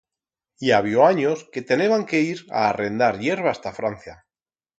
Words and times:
I 0.67 0.71
habió 0.77 1.03
anyos 1.07 1.43
que 1.57 1.63
teneban 1.73 2.07
que 2.13 2.23
ir 2.31 2.41
a 2.49 2.65
arrendar 2.71 3.13
hierbas 3.27 3.63
ta 3.67 3.77
Francia. 3.81 4.19